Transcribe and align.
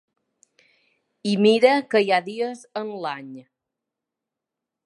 I 1.33 1.33
mira 1.47 1.75
que 1.93 2.03
hi 2.07 2.11
ha 2.17 2.21
dies 2.31 2.67
en 2.83 2.93
l’any. 3.05 3.31